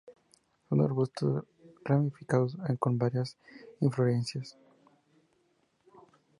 [0.67, 1.45] Son arbustos
[1.85, 3.37] ramificados con varias
[3.81, 4.57] inflorescencias.